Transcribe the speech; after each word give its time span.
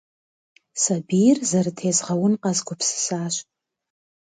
Сабийр 0.81 1.37
зэрытезгъэун 1.49 2.33
къэзгупсысащ. 2.41 3.35